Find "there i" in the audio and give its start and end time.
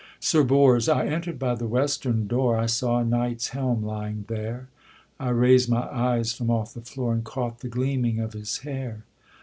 4.29-5.29